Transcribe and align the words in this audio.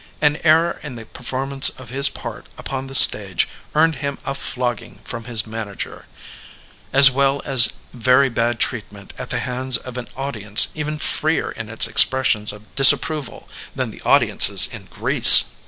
An 0.19 0.37
error 0.37 0.79
in 0.81 0.95
the 0.95 1.05
performance 1.05 1.69
of 1.69 1.89
his 1.89 2.09
part 2.09 2.47
upon 2.57 2.87
the 2.87 2.95
stage 2.95 3.47
earned 3.75 3.97
him 3.97 4.17
a 4.25 4.33
flogging 4.33 4.99
from 5.03 5.25
his 5.25 5.45
manager, 5.45 6.07
as 6.91 7.11
well 7.11 7.39
as 7.45 7.73
very 7.93 8.27
bad 8.27 8.59
treatment 8.59 9.13
at 9.19 9.29
the 9.29 9.37
hands 9.41 9.77
of 9.77 9.97
an 9.99 10.07
audience 10.17 10.69
even 10.73 10.97
freer 10.97 11.51
in 11.51 11.69
its 11.69 11.85
expressions 11.85 12.51
of 12.51 12.73
disapproval 12.73 13.47
than 13.75 13.91
the 13.91 14.01
audiences 14.01 14.65
in 14.65 14.85
Greece. 14.85 15.43